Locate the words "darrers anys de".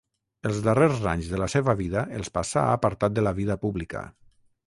0.67-1.41